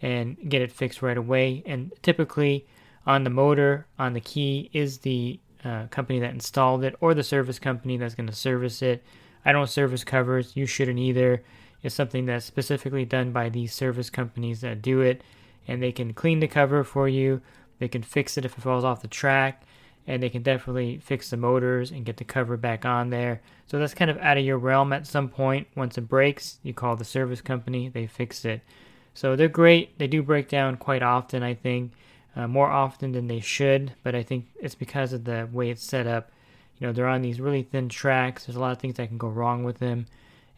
and 0.00 0.36
get 0.48 0.62
it 0.62 0.72
fixed 0.72 1.02
right 1.02 1.16
away. 1.16 1.62
And 1.66 1.92
typically, 2.02 2.66
on 3.06 3.24
the 3.24 3.30
motor, 3.30 3.86
on 3.98 4.12
the 4.12 4.20
key, 4.20 4.70
is 4.72 4.98
the 4.98 5.40
uh, 5.64 5.86
company 5.86 6.20
that 6.20 6.32
installed 6.32 6.84
it 6.84 6.94
or 7.00 7.14
the 7.14 7.22
service 7.22 7.58
company 7.58 7.96
that's 7.96 8.14
going 8.14 8.28
to 8.28 8.34
service 8.34 8.82
it. 8.82 9.02
I 9.44 9.52
don't 9.52 9.68
service 9.68 10.04
covers. 10.04 10.56
You 10.56 10.66
shouldn't 10.66 10.98
either 10.98 11.42
is 11.82 11.94
something 11.94 12.26
that's 12.26 12.44
specifically 12.44 13.04
done 13.04 13.32
by 13.32 13.48
these 13.48 13.72
service 13.72 14.10
companies 14.10 14.60
that 14.60 14.82
do 14.82 15.00
it, 15.00 15.22
and 15.66 15.82
they 15.82 15.92
can 15.92 16.12
clean 16.12 16.40
the 16.40 16.48
cover 16.48 16.84
for 16.84 17.08
you. 17.08 17.40
They 17.78 17.88
can 17.88 18.02
fix 18.02 18.36
it 18.36 18.44
if 18.44 18.56
it 18.56 18.60
falls 18.60 18.84
off 18.84 19.02
the 19.02 19.08
track, 19.08 19.62
and 20.06 20.22
they 20.22 20.30
can 20.30 20.42
definitely 20.42 20.98
fix 20.98 21.30
the 21.30 21.36
motors 21.36 21.90
and 21.90 22.04
get 22.04 22.16
the 22.16 22.24
cover 22.24 22.56
back 22.56 22.84
on 22.84 23.10
there. 23.10 23.40
So 23.66 23.78
that's 23.78 23.94
kind 23.94 24.10
of 24.10 24.18
out 24.18 24.38
of 24.38 24.44
your 24.44 24.58
realm 24.58 24.92
at 24.92 25.06
some 25.06 25.28
point. 25.28 25.68
Once 25.76 25.98
it 25.98 26.08
breaks, 26.08 26.58
you 26.62 26.72
call 26.72 26.96
the 26.96 27.04
service 27.04 27.40
company, 27.40 27.88
they 27.88 28.06
fix 28.06 28.44
it. 28.44 28.62
So 29.14 29.36
they're 29.36 29.48
great. 29.48 29.98
They 29.98 30.06
do 30.06 30.22
break 30.22 30.48
down 30.48 30.76
quite 30.76 31.02
often, 31.02 31.42
I 31.42 31.54
think, 31.54 31.92
uh, 32.34 32.46
more 32.46 32.70
often 32.70 33.12
than 33.12 33.26
they 33.26 33.40
should, 33.40 33.92
but 34.02 34.14
I 34.14 34.22
think 34.22 34.46
it's 34.60 34.74
because 34.74 35.12
of 35.12 35.24
the 35.24 35.48
way 35.52 35.70
it's 35.70 35.84
set 35.84 36.06
up. 36.06 36.30
You 36.78 36.86
know, 36.86 36.92
they're 36.92 37.08
on 37.08 37.22
these 37.22 37.40
really 37.40 37.64
thin 37.64 37.88
tracks. 37.88 38.46
There's 38.46 38.56
a 38.56 38.60
lot 38.60 38.72
of 38.72 38.78
things 38.78 38.94
that 38.94 39.08
can 39.08 39.18
go 39.18 39.28
wrong 39.28 39.64
with 39.64 39.78
them, 39.78 40.06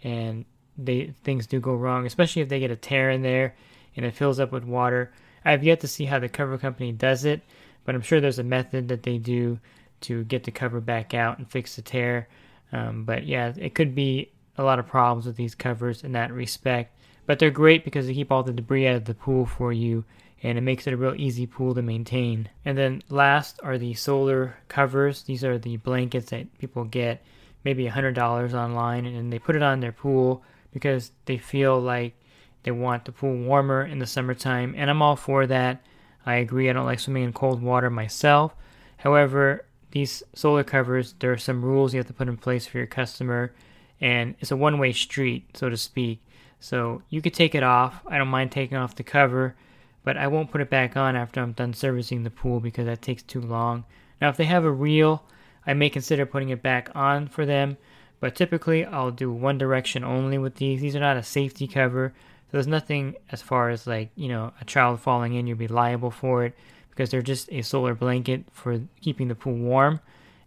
and 0.05 0.45
they 0.85 1.15
things 1.25 1.47
do 1.47 1.61
go 1.61 1.75
wrong, 1.75 2.07
especially 2.07 2.43
if 2.43 2.49
they 2.49 2.61
get 2.61 2.71
a 2.71 2.77
tear 2.77 3.11
in 3.11 3.23
there 3.23 3.55
and 3.97 4.05
it 4.05 4.15
fills 4.15 4.41
up 4.41 4.53
with 4.53 4.65
water. 4.65 5.13
I 5.45 5.53
have 5.53 5.65
yet 5.65 5.81
to 5.81 5.89
see 5.89 6.05
how 6.05 6.19
the 6.19 6.29
cover 6.29 6.59
company 6.59 6.93
does 6.93 7.25
it, 7.25 7.43
but 7.85 7.95
I'm 7.95 8.03
sure 8.03 8.21
there's 8.21 8.39
a 8.39 8.45
method 8.45 8.89
that 8.89 9.03
they 9.03 9.19
do 9.19 9.59
to 10.03 10.25
get 10.25 10.45
the 10.45 10.51
cover 10.51 10.81
back 10.81 11.15
out 11.15 11.39
and 11.39 11.51
fix 11.51 11.77
the 11.77 11.83
tear. 11.83 12.29
Um, 12.73 13.05
but 13.05 13.27
yeah, 13.27 13.53
it 13.57 13.75
could 13.75 13.95
be 13.95 14.31
a 14.57 14.63
lot 14.63 14.79
of 14.79 14.87
problems 14.87 15.27
with 15.27 15.37
these 15.37 15.55
covers 15.55 16.05
in 16.05 16.13
that 16.13 16.33
respect. 16.33 16.97
But 17.27 17.39
they're 17.39 17.51
great 17.51 17.85
because 17.85 18.07
they 18.07 18.15
keep 18.15 18.33
all 18.33 18.43
the 18.43 18.53
debris 18.53 18.87
out 18.87 18.97
of 18.97 19.05
the 19.05 19.15
pool 19.15 19.47
for 19.47 19.73
you 19.73 20.05
and 20.43 20.57
it 20.57 20.63
makes 20.63 20.87
it 20.87 20.95
a 20.95 20.97
real 20.97 21.15
easy 21.17 21.47
pool 21.47 21.75
to 21.75 21.83
maintain. 21.83 22.49
And 22.65 22.77
then 22.77 23.03
last 23.09 23.61
are 23.63 23.79
the 23.79 23.95
solar 23.95 24.57
covers. 24.69 25.23
These 25.23 25.45
are 25.45 25.59
the 25.59 25.77
blankets 25.77 26.31
that 26.31 26.59
people 26.59 26.85
get 26.85 27.23
maybe 27.65 27.87
$100 27.87 28.55
online 28.55 29.07
and 29.07 29.33
they 29.33 29.39
put 29.39 29.57
it 29.57 29.63
on 29.63 29.81
their 29.81 29.93
pool 29.93 30.43
because 30.73 31.13
they 31.25 31.39
feel 31.39 31.81
like 31.81 32.15
they 32.63 32.71
want 32.71 33.05
the 33.05 33.13
pool 33.13 33.37
warmer 33.37 33.85
in 33.85 33.99
the 33.99 34.07
summertime, 34.07 34.75
and 34.77 34.91
I'm 34.91 35.03
all 35.03 35.17
for 35.17 35.47
that. 35.47 35.83
I 36.27 36.37
agree, 36.37 36.69
I 36.69 36.73
don't 36.73 36.87
like 36.87 37.01
swimming 37.01 37.25
in 37.25 37.33
cold 37.33 37.63
water 37.63 37.91
myself. 37.91 38.55
However, 38.99 39.65
these 39.93 40.23
solar 40.35 40.63
covers, 40.63 41.15
there 41.19 41.33
are 41.33 41.39
some 41.39 41.65
rules 41.65 41.93
you 41.93 41.99
have 41.99 42.07
to 42.07 42.13
put 42.13 42.29
in 42.29 42.37
place 42.37 42.67
for 42.67 42.79
your 42.79 42.87
customer, 42.87 43.53
and 44.01 44.35
it's 44.41 44.51
a 44.51 44.57
one 44.57 44.79
way 44.79 44.93
street, 44.93 45.57
so 45.57 45.69
to 45.69 45.77
speak. 45.77 46.21
So 46.61 47.03
you 47.09 47.23
could 47.23 47.35
take 47.35 47.55
it 47.55 47.63
off. 47.63 48.03
I 48.07 48.19
don't 48.19 48.29
mind 48.29 48.53
taking 48.53 48.77
off 48.77 48.95
the 48.95 49.03
cover, 49.03 49.57
but 50.05 50.17
I 50.17 50.27
won't 50.27 50.51
put 50.51 50.61
it 50.61 50.71
back 50.71 50.97
on 50.97 51.17
after 51.17 51.41
I'm 51.41 51.53
done 51.53 51.73
servicing 51.73 52.23
the 52.23 52.31
pool 52.31 52.61
because 52.61 52.87
that 52.87 53.03
takes 53.03 53.23
too 53.23 53.41
long. 53.41 53.85
Now, 54.21 54.29
if 54.29 54.37
they 54.37 54.45
have 54.45 54.65
a 54.65 54.71
reel, 54.71 55.25
I 55.67 55.73
may 55.73 55.89
consider 55.89 56.27
putting 56.27 56.51
it 56.51 56.63
back 56.63 56.91
on 56.95 57.29
for 57.29 57.47
them, 57.47 57.79
but 58.21 58.37
typically 58.37 58.85
I'll 58.85 59.11
do 59.11 59.33
one 59.33 59.59
direction 59.59 60.05
only 60.05 60.39
with 60.39 60.57
these. 60.57 60.81
These 60.81 60.95
are 60.95 61.01
not 61.01 61.17
a 61.17 61.23
safety 61.23 61.67
cover. 61.67 62.13
So 62.47 62.49
there's 62.53 62.67
nothing 62.67 63.17
as 63.33 63.43
far 63.43 63.71
as 63.71 63.87
like, 63.87 64.11
you 64.15 64.29
know, 64.29 64.53
a 64.61 64.65
child 64.65 65.01
falling 65.01 65.35
in, 65.35 65.47
you'd 65.47 65.59
be 65.59 65.69
liable 65.69 66.11
for 66.11 66.45
it 66.45 66.55
because 66.91 67.11
they're 67.11 67.23
just 67.23 67.51
a 67.51 67.63
solar 67.63 67.95
blanket 67.95 68.45
for 68.53 68.81
keeping 69.01 69.29
the 69.29 69.35
pool 69.35 69.55
warm. 69.55 70.01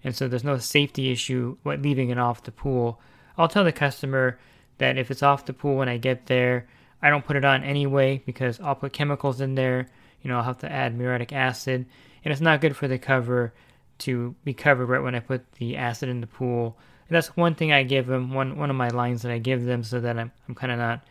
and 0.04 0.16
so 0.16 0.28
there's 0.28 0.44
no 0.44 0.58
safety 0.58 1.12
issue 1.12 1.58
what 1.64 1.82
leaving 1.82 2.10
it 2.10 2.18
off 2.18 2.44
the 2.44 2.52
pool. 2.52 3.00
I'll 3.38 3.48
tell 3.48 3.64
the 3.64 3.72
customer 3.72 4.38
that 4.78 4.98
if 4.98 5.10
it's 5.10 5.24
off 5.24 5.46
the 5.46 5.54
pool 5.54 5.78
when 5.78 5.90
I 5.90 5.98
get 5.98 6.28
there, 6.28 6.68
I 7.02 7.10
don't 7.10 7.26
put 7.26 7.36
it 7.36 7.46
on 7.46 7.64
anyway 7.64 8.22
because 8.26 8.60
I'll 8.60 8.76
put 8.76 8.94
chemicals 8.94 9.42
in 9.42 9.56
there. 9.56 9.88
You 10.22 10.30
know, 10.30 10.38
I'll 10.38 10.44
have 10.44 10.60
to 10.60 10.72
add 10.72 10.98
muriatic 10.98 11.34
acid, 11.34 11.86
and 12.24 12.32
it's 12.32 12.42
not 12.42 12.62
good 12.62 12.78
for 12.78 12.88
the 12.88 12.98
cover 12.98 13.54
to 14.00 14.36
be 14.44 14.54
covered 14.54 14.88
right 14.88 15.02
when 15.02 15.16
I 15.16 15.20
put 15.20 15.52
the 15.54 15.76
acid 15.76 16.10
in 16.10 16.22
the 16.22 16.28
pool. 16.28 16.78
And 17.08 17.16
that's 17.16 17.36
one 17.36 17.56
thing 17.56 17.72
I 17.72 17.84
give 17.84 18.08
them, 18.08 18.34
one 18.34 18.58
one 18.58 18.70
of 18.70 18.76
my 18.76 18.90
lines 18.90 19.22
that 19.22 19.32
I 19.32 19.38
give 19.38 19.66
them 19.66 19.84
so 19.84 20.00
that 20.00 20.18
I'm, 20.18 20.32
I'm 20.48 20.56
kind 20.56 20.72
of 20.72 20.80
not 20.80 21.02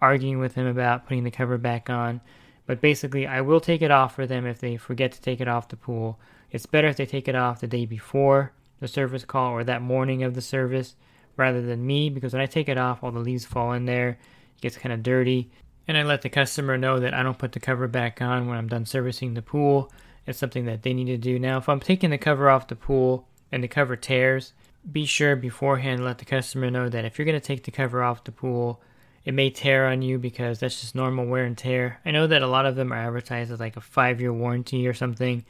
arguing 0.00 0.38
with 0.38 0.54
them 0.54 0.66
about 0.66 1.06
putting 1.06 1.24
the 1.24 1.30
cover 1.30 1.58
back 1.58 1.90
on. 1.90 2.20
But 2.66 2.80
basically, 2.80 3.26
I 3.26 3.40
will 3.40 3.60
take 3.60 3.82
it 3.82 3.90
off 3.90 4.14
for 4.14 4.26
them 4.26 4.46
if 4.46 4.58
they 4.58 4.76
forget 4.76 5.12
to 5.12 5.20
take 5.20 5.40
it 5.40 5.48
off 5.48 5.68
the 5.68 5.76
pool. 5.76 6.18
It's 6.50 6.66
better 6.66 6.88
if 6.88 6.96
they 6.96 7.06
take 7.06 7.28
it 7.28 7.34
off 7.34 7.60
the 7.60 7.66
day 7.66 7.86
before 7.86 8.52
the 8.80 8.88
service 8.88 9.24
call 9.24 9.52
or 9.52 9.64
that 9.64 9.82
morning 9.82 10.22
of 10.22 10.34
the 10.34 10.40
service 10.40 10.96
rather 11.36 11.62
than 11.62 11.86
me 11.86 12.10
because 12.10 12.32
when 12.32 12.42
I 12.42 12.46
take 12.46 12.68
it 12.68 12.78
off, 12.78 13.02
all 13.02 13.10
the 13.10 13.20
leaves 13.20 13.44
fall 13.44 13.72
in 13.72 13.86
there. 13.86 14.18
It 14.56 14.60
gets 14.60 14.76
kind 14.76 14.92
of 14.92 15.02
dirty. 15.02 15.50
And 15.88 15.96
I 15.96 16.02
let 16.02 16.22
the 16.22 16.28
customer 16.28 16.76
know 16.76 17.00
that 17.00 17.14
I 17.14 17.22
don't 17.22 17.38
put 17.38 17.52
the 17.52 17.60
cover 17.60 17.88
back 17.88 18.20
on 18.20 18.46
when 18.46 18.58
I'm 18.58 18.68
done 18.68 18.86
servicing 18.86 19.34
the 19.34 19.42
pool. 19.42 19.92
It's 20.26 20.38
something 20.38 20.66
that 20.66 20.82
they 20.82 20.94
need 20.94 21.06
to 21.06 21.16
do. 21.16 21.38
Now, 21.38 21.58
if 21.58 21.68
I'm 21.68 21.80
taking 21.80 22.10
the 22.10 22.18
cover 22.18 22.48
off 22.48 22.68
the 22.68 22.76
pool 22.76 23.26
and 23.50 23.62
the 23.62 23.68
cover 23.68 23.96
tears, 23.96 24.52
be 24.90 25.04
sure 25.04 25.36
beforehand 25.36 26.04
let 26.04 26.18
the 26.18 26.24
customer 26.24 26.70
know 26.70 26.88
that 26.88 27.04
if 27.04 27.18
you're 27.18 27.26
going 27.26 27.40
to 27.40 27.46
take 27.46 27.64
the 27.64 27.70
cover 27.70 28.02
off 28.02 28.24
the 28.24 28.32
pool, 28.32 28.80
it 29.24 29.34
may 29.34 29.50
tear 29.50 29.86
on 29.86 30.02
you 30.02 30.18
because 30.18 30.58
that's 30.58 30.80
just 30.80 30.94
normal 30.94 31.26
wear 31.26 31.44
and 31.44 31.56
tear. 31.56 32.00
I 32.04 32.10
know 32.10 32.26
that 32.26 32.42
a 32.42 32.46
lot 32.48 32.66
of 32.66 32.74
them 32.74 32.92
are 32.92 32.96
advertised 32.96 33.52
as 33.52 33.60
like 33.60 33.76
a 33.76 33.80
five 33.80 34.20
year 34.20 34.32
warranty 34.32 34.86
or 34.88 34.94
something, 34.94 35.44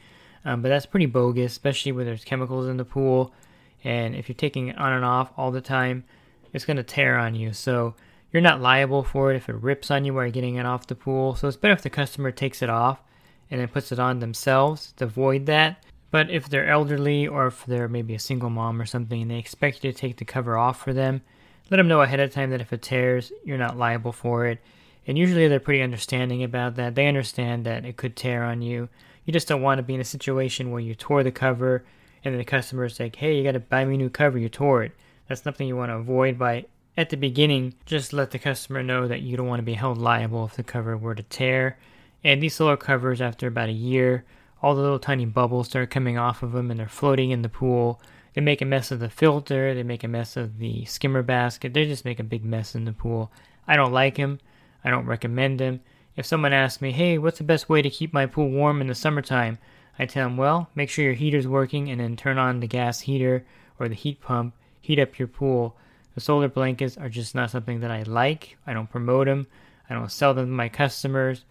um, 0.45 0.61
but 0.61 0.69
that's 0.69 0.85
pretty 0.85 1.07
bogus, 1.07 1.51
especially 1.51 1.91
when 1.91 2.05
there's 2.05 2.23
chemicals 2.23 2.67
in 2.67 2.77
the 2.77 2.85
pool. 2.85 3.33
And 3.83 4.15
if 4.15 4.29
you're 4.29 4.35
taking 4.35 4.67
it 4.67 4.77
on 4.77 4.93
and 4.93 5.03
off 5.03 5.31
all 5.35 5.51
the 5.51 5.61
time, 5.61 6.03
it's 6.53 6.65
going 6.65 6.77
to 6.77 6.83
tear 6.83 7.17
on 7.17 7.35
you. 7.35 7.53
So 7.53 7.95
you're 8.31 8.41
not 8.41 8.61
liable 8.61 9.03
for 9.03 9.31
it 9.31 9.37
if 9.37 9.49
it 9.49 9.55
rips 9.55 9.91
on 9.91 10.05
you 10.05 10.13
while 10.13 10.25
you're 10.25 10.31
getting 10.31 10.55
it 10.55 10.65
off 10.65 10.87
the 10.87 10.95
pool. 10.95 11.35
So 11.35 11.47
it's 11.47 11.57
better 11.57 11.73
if 11.73 11.81
the 11.81 11.89
customer 11.89 12.31
takes 12.31 12.61
it 12.61 12.69
off 12.69 12.99
and 13.49 13.59
then 13.59 13.67
puts 13.67 13.91
it 13.91 13.99
on 13.99 14.19
themselves 14.19 14.93
to 14.97 15.05
avoid 15.05 15.47
that. 15.47 15.83
But 16.13 16.29
if 16.29 16.47
they're 16.47 16.69
elderly 16.69 17.27
or 17.27 17.47
if 17.47 17.65
they're 17.65 17.87
maybe 17.87 18.13
a 18.13 18.19
single 18.19 18.51
mom 18.51 18.79
or 18.79 18.85
something 18.85 19.23
and 19.23 19.31
they 19.31 19.39
expect 19.39 19.83
you 19.83 19.91
to 19.91 19.97
take 19.97 20.17
the 20.17 20.25
cover 20.25 20.55
off 20.55 20.79
for 20.79 20.93
them, 20.93 21.23
let 21.71 21.77
them 21.77 21.87
know 21.87 22.01
ahead 22.01 22.19
of 22.19 22.31
time 22.31 22.51
that 22.51 22.61
if 22.61 22.71
it 22.71 22.83
tears, 22.83 23.31
you're 23.43 23.57
not 23.57 23.79
liable 23.79 24.11
for 24.11 24.45
it. 24.45 24.59
And 25.07 25.17
usually 25.17 25.47
they're 25.47 25.59
pretty 25.59 25.81
understanding 25.81 26.43
about 26.43 26.75
that. 26.75 26.93
They 26.93 27.07
understand 27.07 27.65
that 27.65 27.83
it 27.83 27.97
could 27.97 28.15
tear 28.15 28.43
on 28.43 28.61
you. 28.61 28.89
You 29.25 29.33
just 29.33 29.47
don't 29.47 29.63
want 29.63 29.79
to 29.79 29.83
be 29.83 29.95
in 29.95 30.01
a 30.01 30.05
situation 30.05 30.69
where 30.69 30.81
you 30.81 30.93
tore 30.93 31.23
the 31.23 31.31
cover 31.31 31.83
and 32.23 32.39
the 32.39 32.43
customer 32.43 32.85
is 32.85 32.99
like, 32.99 33.15
hey, 33.15 33.35
you 33.35 33.43
got 33.43 33.53
to 33.53 33.59
buy 33.59 33.83
me 33.83 33.95
a 33.95 33.97
new 33.97 34.11
cover, 34.11 34.37
you 34.37 34.49
tore 34.49 34.83
it. 34.83 34.91
That's 35.27 35.41
something 35.41 35.67
you 35.67 35.75
want 35.75 35.89
to 35.89 35.95
avoid 35.95 36.37
by, 36.37 36.65
at 36.95 37.09
the 37.09 37.17
beginning, 37.17 37.73
just 37.87 38.13
let 38.13 38.29
the 38.29 38.37
customer 38.37 38.83
know 38.83 39.07
that 39.07 39.23
you 39.23 39.35
don't 39.35 39.47
want 39.47 39.61
to 39.61 39.63
be 39.63 39.73
held 39.73 39.97
liable 39.97 40.45
if 40.45 40.57
the 40.57 40.63
cover 40.63 40.95
were 40.95 41.15
to 41.15 41.23
tear. 41.23 41.79
And 42.23 42.43
these 42.43 42.53
solar 42.53 42.77
covers, 42.77 43.19
after 43.19 43.47
about 43.47 43.69
a 43.69 43.73
year, 43.73 44.25
all 44.63 44.73
the 44.73 44.81
little 44.81 44.97
tiny 44.97 45.25
bubbles 45.25 45.67
start 45.67 45.91
coming 45.91 46.17
off 46.17 46.41
of 46.41 46.53
them 46.53 46.71
and 46.71 46.79
they're 46.79 46.87
floating 46.87 47.31
in 47.31 47.41
the 47.41 47.49
pool. 47.49 48.01
They 48.33 48.41
make 48.41 48.61
a 48.61 48.65
mess 48.65 48.91
of 48.91 48.99
the 48.99 49.09
filter, 49.09 49.75
they 49.75 49.83
make 49.83 50.05
a 50.05 50.07
mess 50.07 50.37
of 50.37 50.57
the 50.57 50.85
skimmer 50.85 51.21
basket, 51.21 51.73
they 51.73 51.85
just 51.85 52.05
make 52.05 52.19
a 52.19 52.23
big 52.23 52.45
mess 52.45 52.73
in 52.73 52.85
the 52.85 52.93
pool. 52.93 53.29
I 53.67 53.75
don't 53.75 53.91
like 53.91 54.15
them, 54.15 54.39
I 54.83 54.89
don't 54.89 55.05
recommend 55.05 55.59
them. 55.59 55.81
If 56.15 56.25
someone 56.25 56.53
asks 56.53 56.81
me, 56.81 56.93
hey, 56.93 57.17
what's 57.17 57.39
the 57.39 57.43
best 57.43 57.67
way 57.67 57.81
to 57.81 57.89
keep 57.89 58.13
my 58.13 58.25
pool 58.25 58.49
warm 58.49 58.79
in 58.79 58.87
the 58.87 58.95
summertime? 58.95 59.57
I 59.99 60.05
tell 60.05 60.27
them, 60.27 60.37
well, 60.37 60.69
make 60.73 60.89
sure 60.89 61.03
your 61.03 61.13
heater's 61.13 61.47
working 61.47 61.91
and 61.91 61.99
then 61.99 62.15
turn 62.15 62.37
on 62.37 62.61
the 62.61 62.67
gas 62.67 63.01
heater 63.01 63.45
or 63.79 63.89
the 63.89 63.95
heat 63.95 64.21
pump, 64.21 64.55
heat 64.79 64.97
up 64.97 65.19
your 65.19 65.27
pool. 65.27 65.75
The 66.15 66.21
solar 66.21 66.47
blankets 66.47 66.97
are 66.97 67.09
just 67.09 67.35
not 67.35 67.51
something 67.51 67.81
that 67.81 67.91
I 67.91 68.03
like. 68.03 68.57
I 68.65 68.73
don't 68.73 68.89
promote 68.89 69.27
them. 69.27 69.47
I 69.89 69.93
don't 69.93 70.11
sell 70.11 70.33
them 70.33 70.45
to 70.45 70.51
my 70.51 70.69
customers. 70.69 71.43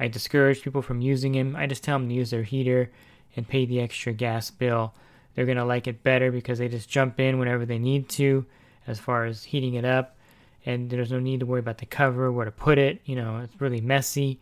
I 0.00 0.08
discourage 0.08 0.62
people 0.62 0.80
from 0.80 1.02
using 1.02 1.32
them. 1.32 1.54
I 1.54 1.66
just 1.66 1.84
tell 1.84 1.98
them 1.98 2.08
to 2.08 2.14
use 2.14 2.30
their 2.30 2.42
heater 2.42 2.90
and 3.36 3.46
pay 3.46 3.66
the 3.66 3.80
extra 3.80 4.14
gas 4.14 4.50
bill. 4.50 4.94
They're 5.34 5.44
going 5.44 5.58
to 5.58 5.64
like 5.64 5.86
it 5.86 6.02
better 6.02 6.32
because 6.32 6.58
they 6.58 6.68
just 6.68 6.88
jump 6.88 7.20
in 7.20 7.38
whenever 7.38 7.66
they 7.66 7.78
need 7.78 8.08
to 8.10 8.46
as 8.86 8.98
far 8.98 9.26
as 9.26 9.44
heating 9.44 9.74
it 9.74 9.84
up. 9.84 10.16
And 10.64 10.88
there's 10.88 11.12
no 11.12 11.20
need 11.20 11.40
to 11.40 11.46
worry 11.46 11.60
about 11.60 11.78
the 11.78 11.86
cover, 11.86 12.32
where 12.32 12.46
to 12.46 12.50
put 12.50 12.78
it. 12.78 13.02
You 13.04 13.16
know, 13.16 13.38
it's 13.38 13.60
really 13.60 13.82
messy 13.82 14.40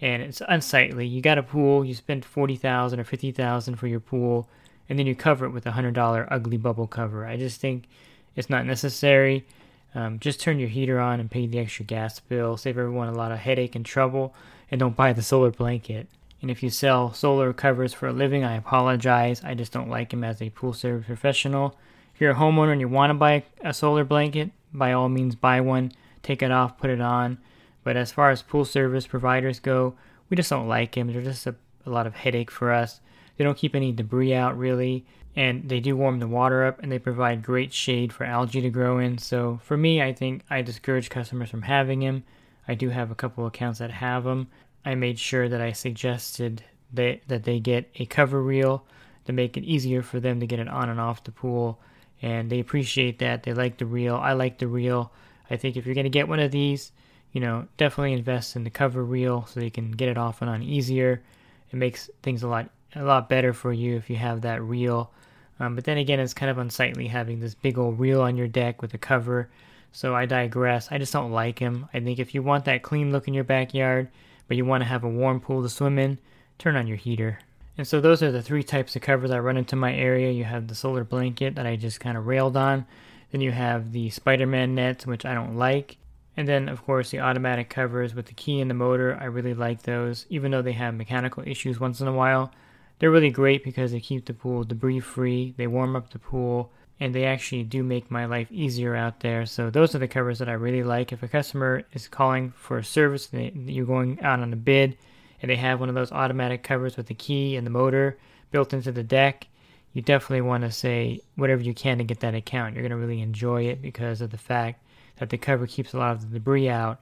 and 0.00 0.22
it's 0.22 0.40
unsightly. 0.48 1.08
You 1.08 1.20
got 1.20 1.38
a 1.38 1.42
pool, 1.42 1.84
you 1.84 1.94
spend 1.94 2.24
40000 2.24 3.00
or 3.00 3.04
50000 3.04 3.76
for 3.76 3.86
your 3.88 4.00
pool, 4.00 4.48
and 4.88 4.98
then 4.98 5.06
you 5.06 5.14
cover 5.14 5.44
it 5.44 5.50
with 5.50 5.66
a 5.66 5.72
$100 5.72 6.28
ugly 6.30 6.56
bubble 6.56 6.86
cover. 6.86 7.26
I 7.26 7.36
just 7.36 7.60
think 7.60 7.88
it's 8.36 8.48
not 8.48 8.64
necessary. 8.64 9.44
Um, 9.92 10.20
just 10.20 10.40
turn 10.40 10.60
your 10.60 10.68
heater 10.68 11.00
on 11.00 11.18
and 11.18 11.28
pay 11.28 11.46
the 11.46 11.58
extra 11.58 11.84
gas 11.84 12.20
bill. 12.20 12.56
Save 12.56 12.78
everyone 12.78 13.08
a 13.08 13.12
lot 13.12 13.32
of 13.32 13.38
headache 13.38 13.74
and 13.74 13.84
trouble 13.84 14.34
and 14.70 14.78
don't 14.78 14.96
buy 14.96 15.12
the 15.12 15.22
solar 15.22 15.50
blanket. 15.50 16.08
And 16.42 16.50
if 16.50 16.62
you 16.62 16.70
sell 16.70 17.12
solar 17.12 17.52
covers 17.52 17.92
for 17.92 18.08
a 18.08 18.12
living, 18.12 18.44
I 18.44 18.56
apologize. 18.56 19.42
I 19.44 19.54
just 19.54 19.72
don't 19.72 19.90
like 19.90 20.10
them 20.10 20.24
as 20.24 20.40
a 20.40 20.50
pool 20.50 20.72
service 20.72 21.06
professional. 21.06 21.76
If 22.14 22.20
you're 22.20 22.30
a 22.30 22.36
homeowner 22.36 22.72
and 22.72 22.80
you 22.80 22.88
want 22.88 23.10
to 23.10 23.14
buy 23.14 23.44
a 23.62 23.74
solar 23.74 24.04
blanket, 24.04 24.50
by 24.72 24.92
all 24.92 25.08
means 25.08 25.34
buy 25.34 25.60
one. 25.60 25.92
Take 26.22 26.42
it 26.42 26.50
off, 26.50 26.78
put 26.78 26.90
it 26.90 27.00
on. 27.00 27.38
But 27.82 27.96
as 27.96 28.12
far 28.12 28.30
as 28.30 28.42
pool 28.42 28.64
service 28.64 29.06
providers 29.06 29.58
go, 29.58 29.94
we 30.28 30.36
just 30.36 30.50
don't 30.50 30.68
like 30.68 30.92
them. 30.92 31.12
They're 31.12 31.22
just 31.22 31.46
a, 31.46 31.54
a 31.84 31.90
lot 31.90 32.06
of 32.06 32.14
headache 32.14 32.50
for 32.50 32.72
us. 32.72 33.00
They 33.36 33.44
don't 33.44 33.56
keep 33.56 33.74
any 33.74 33.92
debris 33.92 34.34
out 34.34 34.56
really, 34.56 35.06
and 35.34 35.68
they 35.68 35.80
do 35.80 35.96
warm 35.96 36.20
the 36.20 36.28
water 36.28 36.64
up 36.64 36.82
and 36.82 36.90
they 36.92 36.98
provide 36.98 37.42
great 37.42 37.72
shade 37.72 38.12
for 38.12 38.24
algae 38.24 38.60
to 38.60 38.70
grow 38.70 38.98
in. 38.98 39.18
So 39.18 39.60
for 39.62 39.76
me, 39.76 40.02
I 40.02 40.12
think 40.12 40.42
I 40.50 40.62
discourage 40.62 41.10
customers 41.10 41.50
from 41.50 41.62
having 41.62 42.00
them. 42.00 42.24
I 42.68 42.74
do 42.74 42.88
have 42.90 43.10
a 43.10 43.14
couple 43.14 43.46
accounts 43.46 43.78
that 43.78 43.90
have 43.90 44.24
them. 44.24 44.48
I 44.84 44.94
made 44.94 45.18
sure 45.18 45.48
that 45.48 45.60
I 45.60 45.72
suggested 45.72 46.62
they, 46.92 47.20
that 47.28 47.44
they 47.44 47.60
get 47.60 47.90
a 47.96 48.06
cover 48.06 48.42
reel 48.42 48.84
to 49.26 49.32
make 49.32 49.56
it 49.56 49.64
easier 49.64 50.02
for 50.02 50.20
them 50.20 50.40
to 50.40 50.46
get 50.46 50.60
it 50.60 50.68
on 50.68 50.88
and 50.88 51.00
off 51.00 51.24
the 51.24 51.32
pool. 51.32 51.80
And 52.22 52.50
they 52.50 52.60
appreciate 52.60 53.18
that. 53.20 53.42
They 53.42 53.52
like 53.52 53.78
the 53.78 53.86
reel. 53.86 54.16
I 54.16 54.32
like 54.32 54.58
the 54.58 54.68
reel. 54.68 55.12
I 55.50 55.56
think 55.56 55.76
if 55.76 55.86
you're 55.86 55.94
going 55.94 56.04
to 56.04 56.10
get 56.10 56.28
one 56.28 56.40
of 56.40 56.50
these, 56.50 56.92
you 57.32 57.40
know, 57.40 57.66
definitely 57.76 58.12
invest 58.12 58.56
in 58.56 58.64
the 58.64 58.70
cover 58.70 59.04
reel 59.04 59.46
so 59.46 59.60
you 59.60 59.70
can 59.70 59.92
get 59.92 60.08
it 60.08 60.18
off 60.18 60.42
and 60.42 60.50
on 60.50 60.62
easier. 60.62 61.22
It 61.70 61.76
makes 61.76 62.10
things 62.22 62.42
a 62.42 62.48
lot 62.48 62.70
a 62.96 63.04
lot 63.04 63.28
better 63.28 63.52
for 63.52 63.72
you 63.72 63.96
if 63.96 64.10
you 64.10 64.16
have 64.16 64.40
that 64.40 64.62
reel. 64.62 65.12
Um, 65.60 65.76
but 65.76 65.84
then 65.84 65.98
again, 65.98 66.18
it's 66.18 66.34
kind 66.34 66.50
of 66.50 66.58
unsightly 66.58 67.06
having 67.06 67.38
this 67.38 67.54
big 67.54 67.78
old 67.78 68.00
reel 68.00 68.20
on 68.22 68.36
your 68.36 68.48
deck 68.48 68.82
with 68.82 68.94
a 68.94 68.98
cover. 68.98 69.48
So 69.92 70.14
I 70.14 70.26
digress. 70.26 70.88
I 70.90 70.98
just 70.98 71.12
don't 71.12 71.32
like 71.32 71.58
them. 71.58 71.88
I 71.92 72.00
think 72.00 72.18
if 72.18 72.34
you 72.34 72.42
want 72.42 72.64
that 72.66 72.82
clean 72.82 73.12
look 73.12 73.28
in 73.28 73.34
your 73.34 73.44
backyard, 73.44 74.08
but 74.48 74.56
you 74.56 74.64
want 74.64 74.82
to 74.82 74.88
have 74.88 75.04
a 75.04 75.08
warm 75.08 75.40
pool 75.40 75.62
to 75.62 75.68
swim 75.68 75.98
in, 75.98 76.18
turn 76.58 76.76
on 76.76 76.86
your 76.86 76.96
heater. 76.96 77.38
And 77.78 77.86
so 77.86 78.00
those 78.00 78.22
are 78.22 78.30
the 78.30 78.42
three 78.42 78.62
types 78.62 78.94
of 78.94 79.02
covers 79.02 79.30
I 79.30 79.38
run 79.38 79.56
into 79.56 79.76
my 79.76 79.94
area. 79.94 80.30
You 80.30 80.44
have 80.44 80.68
the 80.68 80.74
solar 80.74 81.04
blanket 81.04 81.54
that 81.54 81.66
I 81.66 81.76
just 81.76 82.00
kind 82.00 82.16
of 82.16 82.26
railed 82.26 82.56
on. 82.56 82.86
Then 83.30 83.40
you 83.40 83.52
have 83.52 83.92
the 83.92 84.10
Spider-Man 84.10 84.74
nets, 84.74 85.06
which 85.06 85.24
I 85.24 85.34
don't 85.34 85.56
like. 85.56 85.96
And 86.36 86.46
then, 86.46 86.68
of 86.68 86.84
course, 86.84 87.10
the 87.10 87.20
automatic 87.20 87.70
covers 87.70 88.14
with 88.14 88.26
the 88.26 88.34
key 88.34 88.60
and 88.60 88.70
the 88.70 88.74
motor. 88.74 89.16
I 89.20 89.24
really 89.24 89.54
like 89.54 89.82
those, 89.82 90.26
even 90.30 90.50
though 90.50 90.62
they 90.62 90.72
have 90.72 90.94
mechanical 90.94 91.42
issues 91.46 91.80
once 91.80 92.00
in 92.00 92.08
a 92.08 92.12
while. 92.12 92.52
They're 92.98 93.10
really 93.10 93.30
great 93.30 93.64
because 93.64 93.92
they 93.92 94.00
keep 94.00 94.26
the 94.26 94.34
pool 94.34 94.62
debris 94.64 95.00
free, 95.00 95.54
they 95.56 95.66
warm 95.66 95.96
up 95.96 96.10
the 96.10 96.18
pool, 96.18 96.70
and 97.00 97.14
they 97.14 97.24
actually 97.24 97.64
do 97.64 97.82
make 97.82 98.10
my 98.10 98.26
life 98.26 98.52
easier 98.52 98.94
out 98.94 99.20
there. 99.20 99.46
So 99.46 99.70
those 99.70 99.94
are 99.94 99.98
the 99.98 100.06
covers 100.06 100.38
that 100.38 100.50
I 100.50 100.52
really 100.52 100.82
like. 100.82 101.12
If 101.12 101.22
a 101.22 101.28
customer 101.28 101.82
is 101.94 102.06
calling 102.06 102.52
for 102.52 102.76
a 102.76 102.84
service, 102.84 103.26
that 103.28 103.56
you're 103.56 103.86
going 103.86 104.20
out 104.20 104.40
on 104.40 104.52
a 104.52 104.56
bid, 104.56 104.98
and 105.40 105.50
they 105.50 105.56
have 105.56 105.80
one 105.80 105.88
of 105.88 105.94
those 105.94 106.12
automatic 106.12 106.62
covers 106.62 106.98
with 106.98 107.06
the 107.06 107.14
key 107.14 107.56
and 107.56 107.66
the 107.66 107.70
motor 107.70 108.18
built 108.50 108.74
into 108.74 108.92
the 108.92 109.02
deck, 109.02 109.46
you 109.94 110.02
definitely 110.02 110.42
want 110.42 110.62
to 110.62 110.70
say 110.70 111.20
whatever 111.36 111.62
you 111.62 111.72
can 111.74 111.98
to 111.98 112.04
get 112.04 112.20
that 112.20 112.34
account. 112.34 112.74
You're 112.74 112.82
going 112.82 112.90
to 112.90 112.96
really 112.96 113.22
enjoy 113.22 113.64
it 113.64 113.80
because 113.80 114.20
of 114.20 114.30
the 114.30 114.38
fact 114.38 114.84
that 115.18 115.30
the 115.30 115.38
cover 115.38 115.66
keeps 115.66 115.94
a 115.94 115.98
lot 115.98 116.12
of 116.12 116.20
the 116.20 116.38
debris 116.38 116.68
out. 116.68 117.00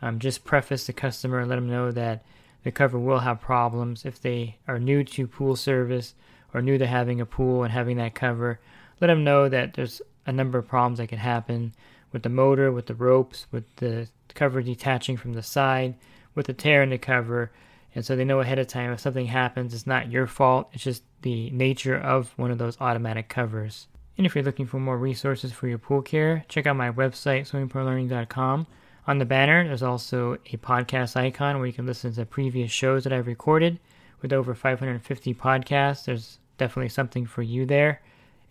Um, 0.00 0.18
just 0.18 0.44
preface 0.44 0.86
the 0.86 0.92
customer, 0.92 1.44
let 1.44 1.56
them 1.56 1.68
know 1.68 1.90
that 1.90 2.24
the 2.62 2.70
cover 2.70 2.98
will 2.98 3.18
have 3.18 3.40
problems 3.40 4.04
if 4.04 4.20
they 4.20 4.56
are 4.68 4.78
new 4.78 5.04
to 5.04 5.26
pool 5.26 5.56
service 5.56 6.14
or 6.54 6.62
new 6.62 6.78
to 6.78 6.86
having 6.86 7.20
a 7.20 7.26
pool 7.26 7.64
and 7.64 7.72
having 7.72 7.96
that 7.98 8.14
cover 8.14 8.60
let 9.00 9.08
them 9.08 9.24
know 9.24 9.48
that 9.48 9.74
there's 9.74 10.02
a 10.26 10.32
number 10.32 10.58
of 10.58 10.68
problems 10.68 10.98
that 10.98 11.08
can 11.08 11.18
happen 11.18 11.74
with 12.12 12.22
the 12.22 12.28
motor, 12.28 12.72
with 12.72 12.86
the 12.86 12.94
ropes, 12.94 13.46
with 13.50 13.64
the 13.76 14.08
cover 14.34 14.62
detaching 14.62 15.16
from 15.16 15.32
the 15.32 15.42
side, 15.42 15.94
with 16.34 16.46
the 16.46 16.52
tear 16.52 16.82
in 16.82 16.90
the 16.90 16.98
cover. 16.98 17.50
And 17.94 18.04
so 18.04 18.14
they 18.14 18.24
know 18.24 18.40
ahead 18.40 18.58
of 18.58 18.66
time 18.66 18.92
if 18.92 19.00
something 19.00 19.26
happens, 19.26 19.74
it's 19.74 19.86
not 19.86 20.10
your 20.10 20.26
fault, 20.26 20.68
it's 20.72 20.84
just 20.84 21.02
the 21.22 21.50
nature 21.50 21.96
of 21.96 22.32
one 22.36 22.50
of 22.50 22.58
those 22.58 22.80
automatic 22.80 23.28
covers. 23.28 23.88
And 24.16 24.26
if 24.26 24.34
you're 24.34 24.44
looking 24.44 24.66
for 24.66 24.78
more 24.78 24.98
resources 24.98 25.52
for 25.52 25.66
your 25.66 25.78
pool 25.78 26.02
care, 26.02 26.44
check 26.48 26.66
out 26.66 26.76
my 26.76 26.90
website, 26.90 27.50
swimmingpoollearning.com. 27.50 28.66
On 29.06 29.18
the 29.18 29.24
banner, 29.24 29.66
there's 29.66 29.82
also 29.82 30.34
a 30.52 30.56
podcast 30.58 31.16
icon 31.16 31.56
where 31.56 31.66
you 31.66 31.72
can 31.72 31.86
listen 31.86 32.12
to 32.12 32.26
previous 32.26 32.70
shows 32.70 33.04
that 33.04 33.12
I've 33.12 33.26
recorded. 33.26 33.80
With 34.20 34.32
over 34.32 34.54
550 34.54 35.34
podcasts, 35.34 36.04
there's 36.04 36.38
definitely 36.58 36.90
something 36.90 37.24
for 37.24 37.42
you 37.42 37.64
there. 37.64 38.02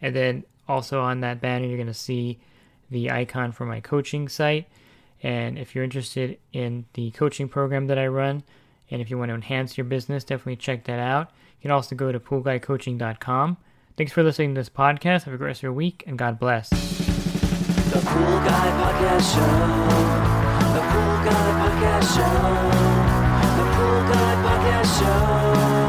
And 0.01 0.15
then 0.15 0.43
also 0.67 1.01
on 1.01 1.21
that 1.21 1.41
banner, 1.41 1.65
you're 1.65 1.77
going 1.77 1.87
to 1.87 1.93
see 1.93 2.39
the 2.89 3.11
icon 3.11 3.51
for 3.51 3.65
my 3.65 3.79
coaching 3.79 4.27
site. 4.27 4.67
And 5.21 5.57
if 5.57 5.75
you're 5.75 5.83
interested 5.83 6.37
in 6.53 6.85
the 6.93 7.11
coaching 7.11 7.49
program 7.49 7.87
that 7.87 7.97
I 7.99 8.07
run, 8.07 8.43
and 8.89 9.01
if 9.01 9.09
you 9.09 9.17
want 9.17 9.29
to 9.29 9.35
enhance 9.35 9.77
your 9.77 9.85
business, 9.85 10.23
definitely 10.23 10.55
check 10.55 10.85
that 10.85 10.99
out. 10.99 11.31
You 11.59 11.63
can 11.63 11.71
also 11.71 11.95
go 11.95 12.11
to 12.11 12.19
poolguycoaching.com. 12.19 13.57
Thanks 13.97 14.13
for 14.13 14.23
listening 14.23 14.55
to 14.55 14.61
this 14.61 14.69
podcast. 14.69 15.23
Have 15.23 15.33
a 15.33 15.37
great 15.37 15.47
rest 15.47 15.59
of 15.59 15.63
your 15.63 15.73
week, 15.73 16.03
and 16.07 16.17
God 16.17 16.39
bless. 16.39 16.69
The 16.69 17.99
Pool 18.05 18.39
Guy 18.39 18.69
Podcast 18.79 19.33
Show. 19.33 19.41
The 20.73 20.81
Pool 20.89 21.17
Guy 21.25 21.51
Podcast 21.59 22.15
Show. 22.15 22.39
The 23.57 23.65
Pool 23.75 24.01
Guy 24.13 24.33
Podcast 24.45 24.99
Show. 24.99 25.88